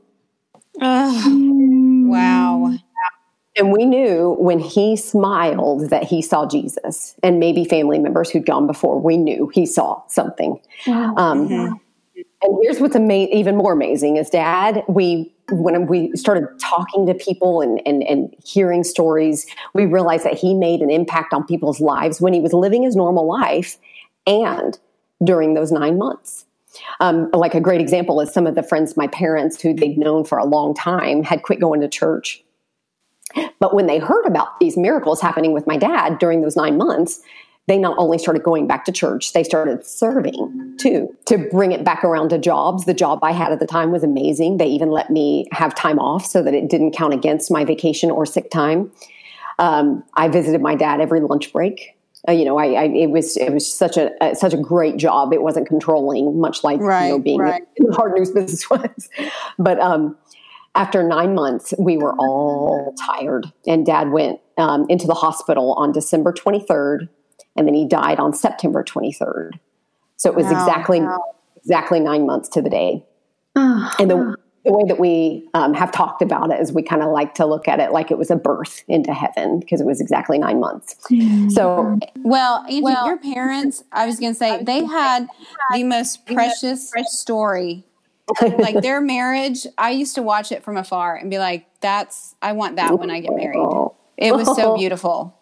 [0.81, 2.75] Oh, wow.
[3.57, 8.47] And we knew when he smiled that he saw Jesus, and maybe family members who'd
[8.47, 10.61] gone before, we knew he saw something.
[10.87, 11.15] Wow.
[11.17, 11.73] Um, mm-hmm.
[12.43, 17.15] And here's what's ama- even more amazing is dad, we when we started talking to
[17.15, 21.81] people and, and, and hearing stories, we realized that he made an impact on people's
[21.81, 23.77] lives when he was living his normal life
[24.27, 24.79] and
[25.23, 26.47] during those nine months.
[27.01, 30.25] Um, like a great example is some of the friends, my parents, who they'd known
[30.25, 32.43] for a long time, had quit going to church.
[33.59, 37.21] But when they heard about these miracles happening with my dad during those nine months,
[37.67, 41.83] they not only started going back to church, they started serving too to bring it
[41.83, 42.85] back around to jobs.
[42.85, 44.59] The job I had at the time was amazing.
[44.59, 48.11] They even let me have time off so that it didn't count against my vacation
[48.11, 48.93] or sick time.
[49.59, 51.97] Um, I visited my dad every lunch break.
[52.27, 54.97] Uh, you know, I, I, it was it was such a uh, such a great
[54.97, 55.33] job.
[55.33, 57.63] It wasn't controlling, much like right, you know being right.
[57.77, 59.09] in the hard news business was.
[59.59, 60.17] But um,
[60.75, 65.93] after nine months, we were all tired, and Dad went um, into the hospital on
[65.93, 67.09] December twenty third
[67.57, 69.53] and then he died on September 23rd.
[70.17, 71.35] So it was wow, exactly wow.
[71.57, 73.05] exactly nine months to the day.
[73.57, 77.03] Oh, and the, the, way that we um, have talked about it is we kind
[77.03, 79.87] of like to look at it like it was a birth into heaven because it
[79.87, 80.97] was exactly nine months.
[81.11, 81.51] Mm-hmm.
[81.51, 85.29] So, well, Angi, well, your parents, I was going to say, they had
[85.73, 87.85] the most precious story.
[88.41, 92.53] like their marriage, I used to watch it from afar and be like, "That's I
[92.53, 95.39] want that when I get married." It was so beautiful.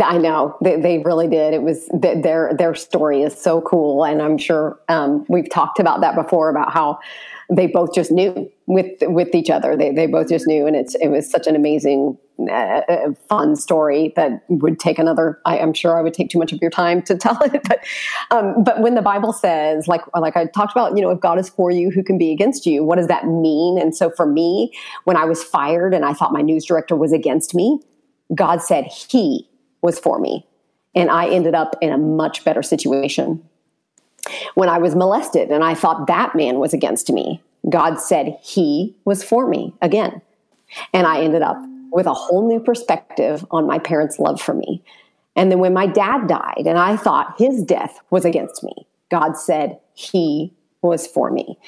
[0.00, 1.52] I know they, they really did.
[1.52, 6.00] It was their their story is so cool, and I'm sure um, we've talked about
[6.02, 7.00] that before about how
[7.50, 9.76] they both just knew with with each other.
[9.76, 12.18] They they both just knew, and it's it was such an amazing,
[12.50, 15.40] uh, uh fun story that would take another.
[15.46, 17.80] I, am sure I would take too much of your time to tell it, but
[18.30, 21.38] um, but when the Bible says, like like I talked about, you know, if God
[21.38, 22.84] is for you, who can be against you?
[22.84, 23.78] What does that mean?
[23.80, 24.72] And so for me,
[25.04, 27.80] when I was fired and I thought my news director was against me,
[28.34, 29.48] God said He
[29.80, 30.46] was for me.
[30.94, 33.42] And I ended up in a much better situation.
[34.54, 38.94] When I was molested and I thought that man was against me, God said He
[39.04, 40.20] was for me again.
[40.92, 41.58] And I ended up
[41.90, 44.82] with a whole new perspective on my parents' love for me.
[45.36, 49.36] And then when my dad died and I thought his death was against me, God
[49.36, 51.58] said He was for me.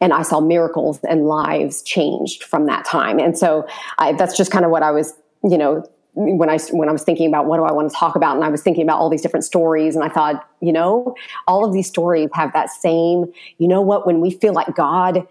[0.00, 3.18] And I saw miracles and lives changed from that time.
[3.18, 3.66] And so
[3.98, 7.02] I, that's just kind of what I was, you know, when I when I was
[7.02, 9.08] thinking about what do I want to talk about, and I was thinking about all
[9.08, 11.14] these different stories, and I thought, you know,
[11.46, 13.26] all of these stories have that same,
[13.58, 15.26] you know, what when we feel like God,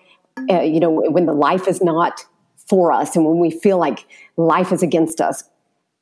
[0.50, 2.26] uh, you know, when the life is not
[2.68, 4.06] for us, and when we feel like
[4.38, 5.44] life is against us,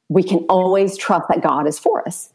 [0.10, 2.32] we can always trust that God is for us,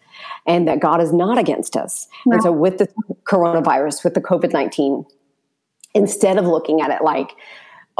[0.46, 2.08] and that God is not against us.
[2.26, 2.88] And so, with the
[3.24, 5.06] coronavirus, with the COVID nineteen,
[5.94, 7.30] instead of looking at it like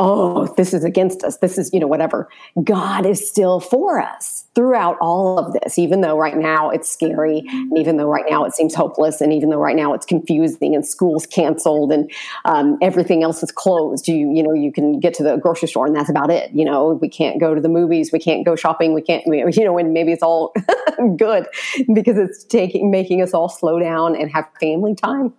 [0.03, 1.37] oh, this is against us.
[1.38, 2.29] This is, you know, whatever.
[2.65, 7.45] God is still for us throughout all of this, even though right now it's scary,
[7.49, 10.75] and even though right now it seems hopeless, and even though right now it's confusing,
[10.75, 12.11] and school's canceled, and
[12.47, 14.09] um, everything else is closed.
[14.09, 16.51] You, you know, you can get to the grocery store, and that's about it.
[16.53, 19.65] You know, we can't go to the movies, we can't go shopping, we can't, you
[19.65, 20.53] know, and maybe it's all
[21.17, 21.47] good
[21.95, 25.33] because it's taking, making us all slow down and have family time.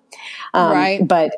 [0.54, 1.06] Um, right.
[1.06, 1.34] But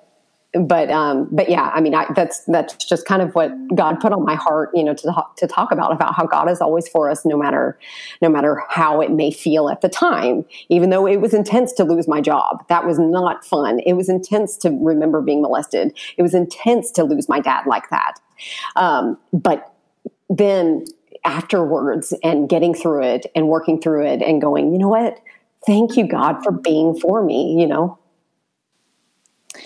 [0.59, 4.13] but um, but yeah, I mean, I, that's that's just kind of what God put
[4.13, 6.87] on my heart, you know, to talk, to talk about about how God is always
[6.87, 7.77] for us, no matter
[8.21, 10.45] no matter how it may feel at the time.
[10.69, 13.79] Even though it was intense to lose my job, that was not fun.
[13.79, 15.97] It was intense to remember being molested.
[16.17, 18.13] It was intense to lose my dad like that.
[18.75, 19.73] Um, but
[20.29, 20.85] then
[21.25, 25.19] afterwards, and getting through it, and working through it, and going, you know what?
[25.65, 27.59] Thank you, God, for being for me.
[27.59, 27.99] You know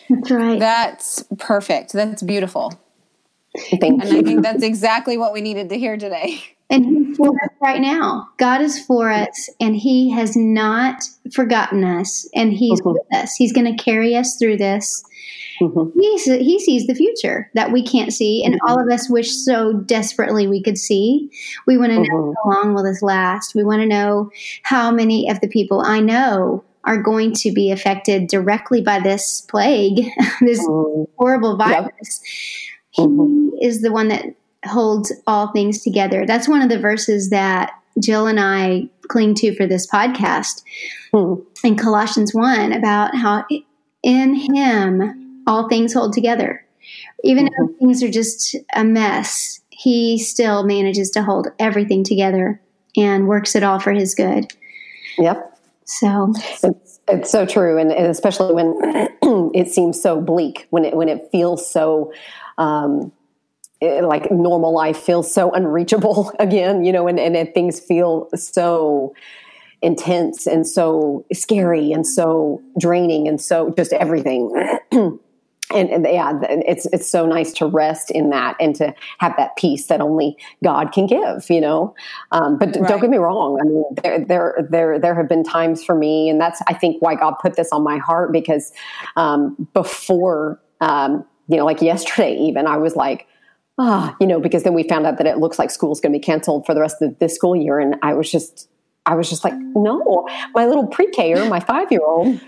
[0.09, 0.59] that's right.
[0.59, 1.93] That's perfect.
[1.93, 2.73] That's beautiful.
[3.57, 4.19] Thank and you.
[4.19, 6.41] I think that's exactly what we needed to hear today.
[6.69, 8.29] And He's for us right now.
[8.37, 12.91] God is for us, and He has not forgotten us, and He's mm-hmm.
[12.91, 13.33] with us.
[13.35, 15.03] He's going to carry us through this.
[15.59, 15.99] Mm-hmm.
[15.99, 18.67] He, he sees the future that we can't see, and mm-hmm.
[18.67, 21.31] all of us wish so desperately we could see.
[21.65, 22.49] We want to know mm-hmm.
[22.51, 23.55] how long will this last.
[23.55, 24.29] We want to know
[24.61, 29.41] how many of the people I know are going to be affected directly by this
[29.41, 30.05] plague,
[30.41, 31.11] this mm-hmm.
[31.17, 31.91] horrible virus.
[31.97, 32.71] Yep.
[32.91, 33.49] He mm-hmm.
[33.61, 34.25] is the one that
[34.65, 36.25] holds all things together.
[36.25, 40.63] That's one of the verses that Jill and I cling to for this podcast
[41.13, 41.43] mm.
[41.63, 43.45] in Colossians 1 about how
[44.03, 46.65] in Him all things hold together.
[47.23, 47.73] Even mm-hmm.
[47.73, 52.61] if things are just a mess, He still manages to hold everything together
[52.95, 54.51] and works it all for His good.
[55.17, 55.48] Yep.
[55.89, 58.75] So it's, it's so true, and, and especially when
[59.55, 62.13] it seems so bleak, when it when it feels so.
[62.57, 63.11] Um,
[63.81, 69.13] it, like normal life feels so unreachable again, you know, and, and things feel so
[69.81, 74.51] intense and so scary and so draining and so just everything.
[75.73, 79.55] and, and, yeah, it's it's so nice to rest in that and to have that
[79.55, 81.93] peace that only God can give, you know.
[82.31, 82.87] Um, but right.
[82.87, 83.59] don't get me wrong.
[83.61, 87.01] I mean, there there there there have been times for me, and that's I think
[87.01, 88.71] why God put this on my heart because
[89.15, 93.27] um, before, um, you know, like yesterday, even I was like.
[93.81, 96.19] Ah, you know, because then we found out that it looks like school's going to
[96.19, 98.67] be canceled for the rest of this school year, and I was just,
[99.05, 102.41] I was just like, no, my little pre-K or my five year old,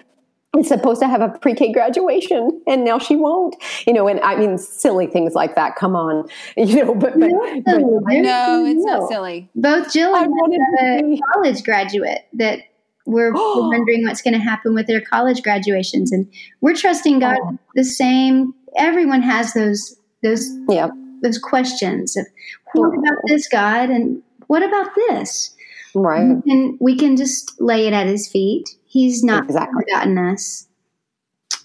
[0.57, 3.55] is supposed to have a pre-K graduation and now she won't.
[3.87, 5.75] You know, and I mean silly things like that.
[5.75, 6.27] Come on.
[6.57, 7.31] You know, but, but,
[7.65, 9.49] but no, it's not silly.
[9.55, 12.59] Both Jill and I have a college graduate that
[13.05, 16.27] we're wondering what's going to happen with their college graduations and
[16.61, 17.57] we're trusting God oh.
[17.75, 20.89] the same everyone has those those yeah.
[21.21, 22.25] those questions of
[22.73, 22.99] what oh.
[22.99, 25.55] about this God and what about this?
[25.93, 26.38] Right.
[26.45, 29.84] And we can just lay it at his feet He's not exactly.
[29.84, 30.67] forgotten us.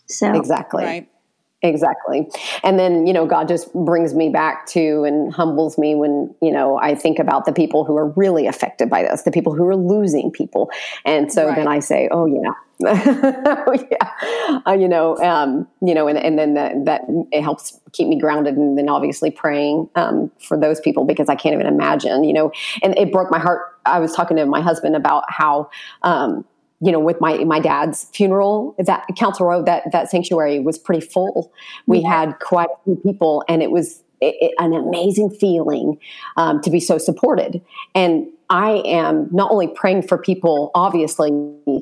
[0.06, 0.84] So exactly.
[0.84, 1.08] Right.
[1.62, 2.28] Exactly.
[2.62, 6.52] And then, you know, God just brings me back to and humbles me when, you
[6.52, 9.66] know, I think about the people who are really affected by this, the people who
[9.66, 10.70] are losing people.
[11.04, 11.56] And so right.
[11.56, 12.52] then I say, oh, yeah.
[12.86, 14.60] oh, yeah.
[14.66, 17.00] Uh, you know, um, you know, and, and then that, that
[17.32, 21.36] it helps keep me grounded and then obviously praying um, for those people because I
[21.36, 23.62] can't even imagine, you know, and it broke my heart.
[23.86, 25.70] I was talking to my husband about how,
[26.02, 26.44] um,
[26.80, 31.06] you know, with my my dad's funeral, that Council Road, that that sanctuary was pretty
[31.06, 31.52] full.
[31.86, 32.08] We yeah.
[32.08, 35.98] had quite a few people, and it was it, it, an amazing feeling
[36.36, 37.62] um, to be so supported.
[37.94, 41.30] And I am not only praying for people, obviously,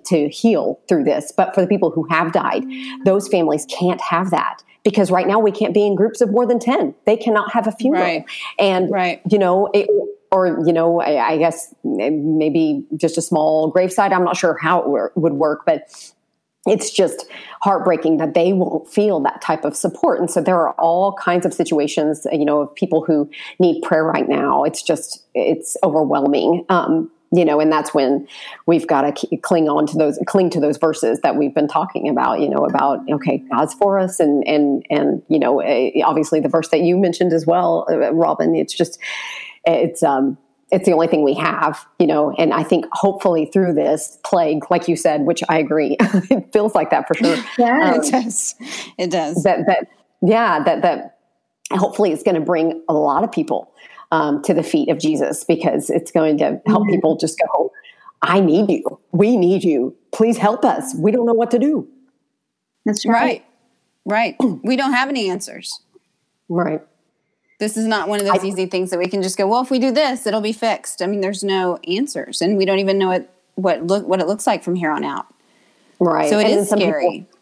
[0.06, 2.64] to heal through this, but for the people who have died.
[3.04, 6.46] Those families can't have that because right now we can't be in groups of more
[6.46, 8.24] than 10 they cannot have a funeral right.
[8.58, 9.20] and right.
[9.28, 9.88] you know it,
[10.34, 14.80] or you know I, I, guess maybe just a small graveside i'm not sure how
[14.80, 16.12] it would work but
[16.66, 17.26] it's just
[17.62, 20.18] heartbreaking that they won't feel that type of support.
[20.18, 24.02] And so there are all kinds of situations you know of people who need prayer
[24.04, 24.64] right now.
[24.64, 28.26] It's just it's overwhelming um, you know and that's when
[28.66, 32.08] we've got to cling on to those cling to those verses that we've been talking
[32.08, 36.40] about you know about okay god's for us and and and you know eh, obviously
[36.40, 38.98] the verse that you mentioned as well uh, robin it's just
[39.66, 40.38] it's um
[40.70, 44.70] it's the only thing we have, you know, and I think hopefully through this plague,
[44.70, 47.36] like you said, which I agree, it feels like that for sure.
[47.58, 48.54] Yeah, um, it does.
[48.98, 49.42] It does.
[49.44, 49.88] That that
[50.22, 51.18] yeah, that that
[51.72, 53.72] hopefully it's going to bring a lot of people
[54.10, 56.90] um, to the feet of Jesus because it's going to help mm-hmm.
[56.90, 57.72] people just go,
[58.22, 59.00] I need you.
[59.12, 59.96] We need you.
[60.12, 60.94] Please help us.
[60.94, 61.88] We don't know what to do.
[62.84, 63.44] That's right.
[64.04, 64.36] Right.
[64.40, 64.60] right.
[64.62, 65.80] we don't have any answers.
[66.48, 66.80] Right.
[67.64, 69.62] This is not one of those I, easy things that we can just go, well,
[69.62, 71.00] if we do this, it'll be fixed.
[71.00, 74.26] I mean, there's no answers, and we don't even know what what look what it
[74.26, 75.24] looks like from here on out.
[75.98, 76.28] Right.
[76.28, 77.10] So it and is scary.
[77.20, 77.33] People,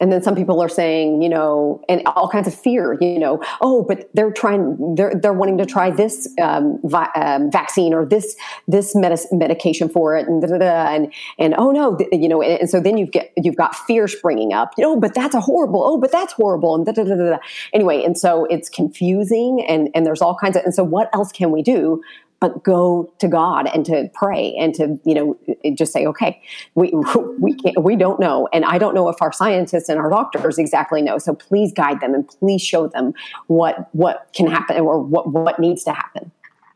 [0.00, 3.42] and then some people are saying you know and all kinds of fear you know
[3.60, 8.04] oh but they're trying they're they're wanting to try this um, vi- um, vaccine or
[8.04, 12.28] this this medication for it and da, da, da, and and oh no th- you
[12.28, 14.72] know and, and, so then you've get you've got fear springing up.
[14.76, 17.38] You know but that's a horrible oh but that's horrible and
[17.72, 21.30] anyway and so it's confusing and and there's all kinds of and so what else
[21.32, 22.02] can we do
[22.44, 25.38] but go to God and to pray and to you know
[25.74, 26.42] just say okay
[26.74, 26.92] we
[27.38, 28.48] we can't we don't know.
[28.52, 31.16] And I don't know if our scientists and our doctors exactly know.
[31.16, 33.14] So please guide them and please show them
[33.46, 36.30] what what can happen or what what needs to happen.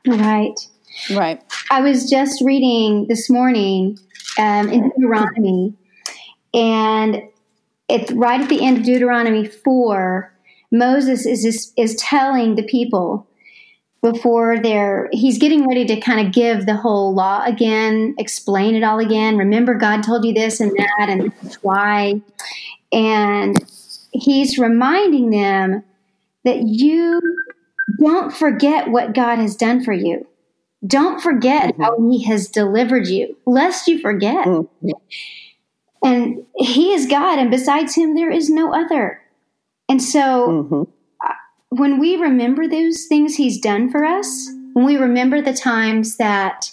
[0.07, 0.59] Right.
[1.14, 1.43] Right.
[1.71, 3.99] I was just reading this morning
[4.39, 5.75] um, in Deuteronomy
[6.55, 7.23] and
[7.91, 10.33] it's right at the end of Deuteronomy 4
[10.73, 13.27] Moses is is telling the people
[14.03, 18.85] before they're he's getting ready to kind of give the whole law again explain it
[18.85, 19.37] all again.
[19.37, 21.33] Remember god told you this and that and
[21.63, 22.21] why.
[22.93, 23.57] And
[24.13, 25.83] he's reminding them
[26.45, 27.21] that you
[27.99, 30.27] don't forget what god has done for you.
[30.87, 31.83] Don't forget mm-hmm.
[31.83, 34.47] how he has delivered you lest you forget.
[34.47, 34.91] Mm-hmm.
[36.05, 39.21] and he is god and besides him there is no other.
[39.89, 40.93] And so mm-hmm
[41.71, 46.71] when we remember those things he's done for us, when we remember the times that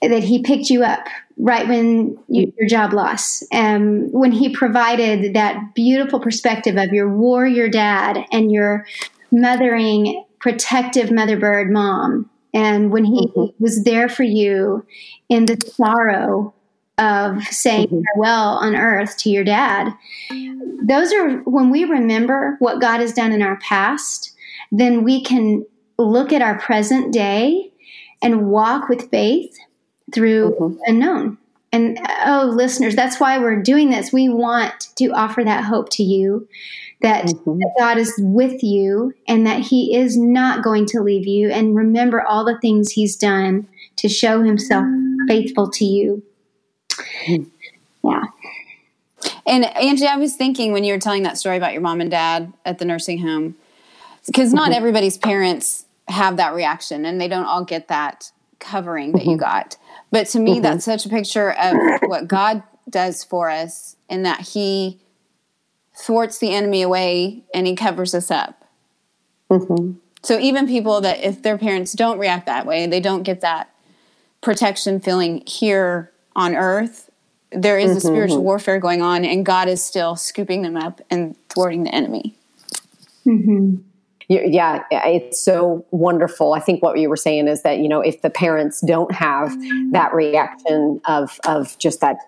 [0.00, 1.08] that he picked you up
[1.38, 7.12] right when you, your job loss, um, when he provided that beautiful perspective of your
[7.12, 8.86] warrior dad and your
[9.32, 13.62] mothering, protective mother bird mom, and when he mm-hmm.
[13.62, 14.86] was there for you
[15.28, 16.54] in the sorrow
[16.98, 18.00] of saying mm-hmm.
[18.14, 19.92] farewell on earth to your dad.
[20.82, 24.32] Those are when we remember what God has done in our past,
[24.72, 25.64] then we can
[25.98, 27.72] look at our present day
[28.22, 29.56] and walk with faith
[30.12, 30.78] through mm-hmm.
[30.86, 31.38] unknown.
[31.70, 34.12] And oh, listeners, that's why we're doing this.
[34.12, 36.48] We want to offer that hope to you
[37.02, 37.58] that, mm-hmm.
[37.58, 41.50] that, God is with you and that He is not going to leave you.
[41.50, 44.86] And remember all the things He's done to show Himself
[45.28, 46.22] faithful to you.
[48.04, 48.22] Yeah.
[49.44, 52.10] And Angi, I was thinking when you were telling that story about your mom and
[52.10, 53.56] dad at the nursing home,
[54.26, 54.74] because not mm-hmm.
[54.74, 58.30] everybody's parents have that reaction and they don't all get that
[58.60, 59.30] covering that mm-hmm.
[59.30, 59.76] you got.
[60.10, 60.62] But to me, mm-hmm.
[60.62, 65.00] that's such a picture of what God does for us in that He
[65.96, 68.64] thwarts the enemy away and He covers us up.
[69.50, 69.98] Mm-hmm.
[70.22, 73.72] So even people that, if their parents don't react that way, they don't get that
[74.40, 77.10] protection feeling here on earth,
[77.50, 77.98] there is mm-hmm.
[77.98, 81.94] a spiritual warfare going on, and God is still scooping them up and thwarting the
[81.94, 82.36] enemy.
[83.26, 83.76] Mm-hmm.
[84.30, 86.52] Yeah, it's so wonderful.
[86.52, 89.50] I think what you were saying is that you know if the parents don't have
[89.92, 92.18] that reaction of of just that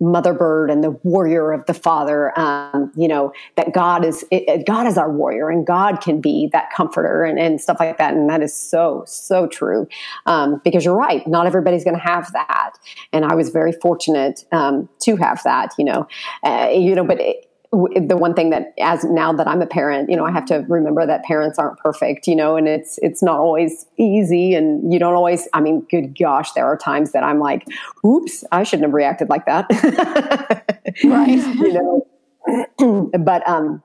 [0.00, 4.66] mother bird and the warrior of the father um, you know that god is it,
[4.66, 8.14] god is our warrior and god can be that comforter and, and stuff like that.
[8.14, 9.86] And that is so so true.
[10.26, 11.26] Um, because you're right.
[11.26, 12.72] Not everybody's going to have that.
[13.12, 16.06] And i was very fortunate um, to have that you know.
[16.42, 20.08] Uh, you know but it, the one thing that as now that I'm a parent,
[20.08, 23.22] you know, I have to remember that parents aren't perfect, you know, and it's it's
[23.22, 27.22] not always easy and you don't always I mean, good gosh, there are times that
[27.22, 27.66] I'm like,
[28.06, 29.66] oops, I shouldn't have reacted like that.
[31.04, 31.28] right.
[31.28, 33.10] you know.
[33.18, 33.82] but um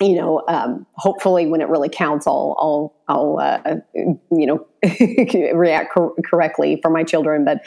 [0.00, 4.66] you know, um, hopefully when it really counts, I'll, I'll, I'll, uh, you know,
[5.54, 7.44] react cor- correctly for my children.
[7.44, 7.60] But,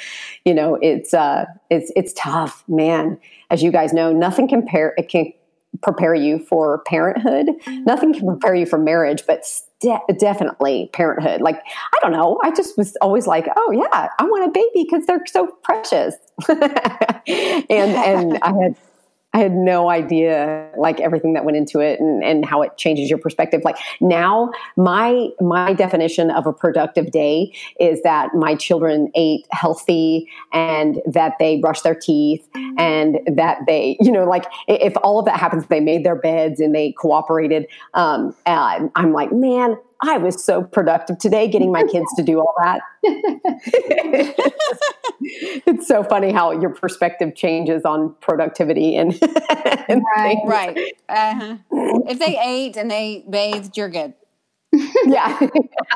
[0.43, 3.20] you know, it's, uh, it's, it's tough, man.
[3.51, 5.32] As you guys know, nothing compare, it can
[5.84, 7.47] prepare you for parenthood.
[7.47, 7.84] Mm-hmm.
[7.84, 9.43] Nothing can prepare you for marriage, but
[9.79, 11.41] de- definitely parenthood.
[11.41, 12.39] Like, I don't know.
[12.43, 16.15] I just was always like, oh yeah, I want a baby because they're so precious.
[16.49, 18.75] and, and I had,
[19.34, 23.09] I had no idea like everything that went into it and, and how it changes
[23.09, 23.61] your perspective.
[23.63, 30.29] Like now my my definition of a productive day is that my children ate healthy
[30.51, 35.25] and that they brushed their teeth and that they, you know, like if all of
[35.25, 37.67] that happens, they made their beds and they cooperated.
[37.95, 42.54] Um, I'm like, man, I was so productive today getting my kids to do all
[42.62, 42.82] that.
[45.22, 49.14] it's so funny how your perspective changes on productivity and,
[49.88, 50.38] and right.
[50.45, 50.78] right.
[51.08, 51.58] Uh-huh.
[52.10, 54.14] If they ate and they bathed, you're good.
[55.06, 55.39] yeah.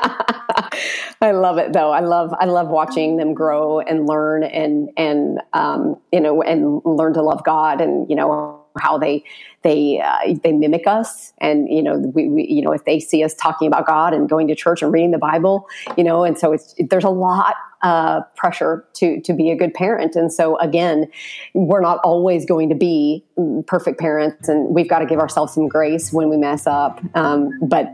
[1.20, 1.90] I love it though.
[1.90, 6.80] I love I love watching them grow and learn and and um, you know and
[6.84, 9.24] learn to love God and you know how they
[9.62, 13.22] they uh, they mimic us and you know we, we, you know if they see
[13.24, 16.38] us talking about God and going to church and reading the Bible you know and
[16.38, 20.58] so it's there's a lot uh, pressure to to be a good parent and so
[20.58, 21.06] again
[21.54, 23.24] we're not always going to be
[23.66, 27.50] perfect parents and we've got to give ourselves some grace when we mess up um,
[27.62, 27.92] but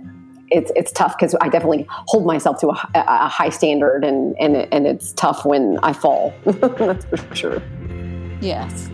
[0.50, 4.56] it's it's tough because I definitely hold myself to a, a, high standard, and and
[4.72, 6.34] and it's tough when I fall.
[6.44, 7.62] That's for sure.
[8.40, 8.90] Yes.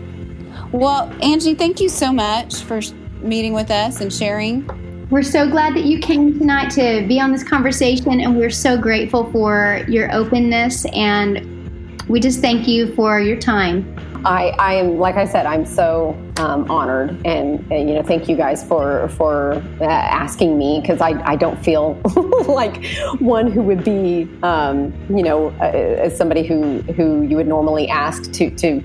[0.71, 2.79] Well, Angi, thank you so much for
[3.21, 4.65] meeting with us and sharing.
[5.09, 8.77] We're so glad that you came tonight to be on this conversation, and we're so
[8.77, 10.85] grateful for your openness.
[10.93, 13.93] And we just thank you for your time.
[14.25, 18.29] I, I am, like I said, I'm so um, honored, and, and, you know, thank
[18.29, 21.99] you guys for for uh, asking me because I, I don't feel
[22.47, 22.85] like
[23.19, 27.89] one who would be, um, you know, uh, as somebody who who you would normally
[27.89, 28.79] ask to to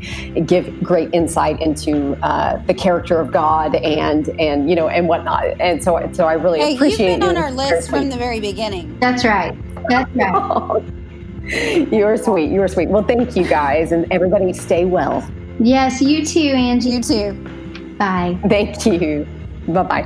[0.46, 5.60] give great insight into uh, the character of God and and you know and whatnot.
[5.60, 8.40] And so so I really hey, appreciate you've been on our list from the very
[8.40, 8.98] beginning.
[9.00, 9.56] That's right.
[9.88, 10.82] That's right.
[11.92, 12.50] You're sweet.
[12.50, 12.88] You're sweet.
[12.88, 15.24] Well, thank you guys, and everybody stay well.
[15.60, 16.92] Yes, you too, Angi.
[16.92, 17.96] You too.
[17.96, 18.36] Bye.
[18.48, 19.26] Thank you.
[19.68, 20.02] Bye bye.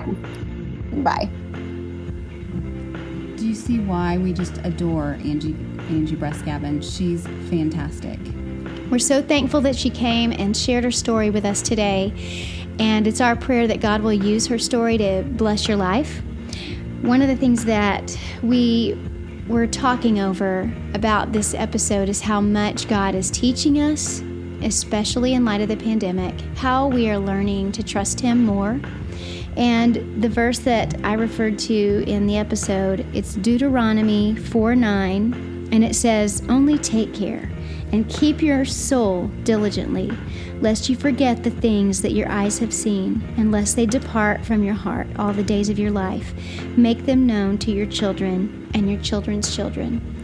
[1.03, 1.31] Bye.
[3.37, 5.57] Do you see why we just adore Angi
[5.89, 6.83] Angie Breskavin?
[6.83, 8.19] She's fantastic.
[8.91, 12.13] We're so thankful that she came and shared her story with us today.
[12.79, 16.23] And it's our prayer that God will use her story to bless your life.
[17.01, 18.95] One of the things that we
[19.51, 24.23] were talking over about this episode is how much God is teaching us,
[24.63, 28.81] especially in light of the pandemic, how we are learning to trust Him more.
[29.57, 35.85] And the verse that I referred to in the episode, it's Deuteronomy 4 9, and
[35.85, 37.51] it says, Only take care
[37.93, 40.11] and keep your soul diligently,
[40.61, 44.63] lest you forget the things that your eyes have seen, and lest they depart from
[44.63, 46.35] your heart all the days of your life.
[46.77, 50.20] Make them known to your children and your children's children.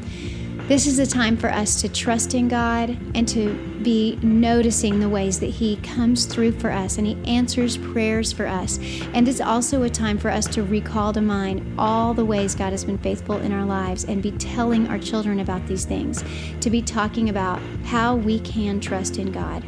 [0.69, 3.55] This is a time for us to trust in God and to
[3.85, 8.49] be noticing the ways that He comes through for us and He answers prayers for
[8.49, 8.81] us.
[9.15, 12.73] And it's also a time for us to recall to mind all the ways God
[12.73, 16.25] has been faithful in our lives and be telling our children about these things,
[16.61, 19.65] to be talking about how we can trust in God.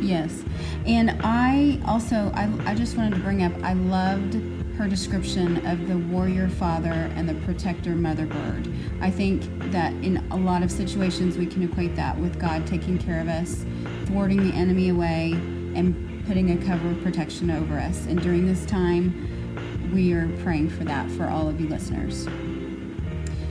[0.00, 0.44] Yes.
[0.86, 4.34] And I also, I, I just wanted to bring up, I loved
[4.76, 8.68] her description of the warrior father and the protector mother bird.
[9.00, 12.98] I think that in a lot of situations we can equate that with God taking
[12.98, 13.64] care of us,
[14.06, 15.32] thwarting the enemy away,
[15.74, 18.06] and putting a cover of protection over us.
[18.06, 22.24] And during this time, we are praying for that for all of you listeners.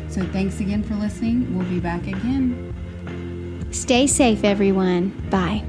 [0.09, 1.57] So thanks again for listening.
[1.57, 2.73] We'll be back again.
[3.71, 5.09] Stay safe, everyone.
[5.29, 5.65] Bye.